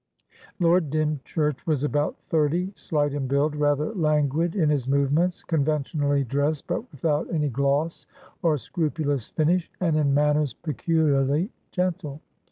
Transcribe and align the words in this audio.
Lord 0.59 0.89
Dymchurch 0.89 1.67
was 1.67 1.83
about 1.83 2.17
thirty, 2.27 2.71
slight 2.75 3.13
in 3.13 3.27
build, 3.27 3.55
rather 3.55 3.93
languid 3.93 4.55
in 4.55 4.67
his 4.67 4.87
movements, 4.87 5.43
conventionally 5.43 6.23
dressed 6.23 6.65
but 6.65 6.91
without 6.91 7.31
any 7.31 7.49
gloss 7.49 8.07
or 8.41 8.57
scrupulous 8.57 9.29
finish, 9.29 9.69
and 9.79 9.95
in 9.95 10.11
manners 10.11 10.53
peculiarly 10.55 11.51
gentle. 11.69 12.19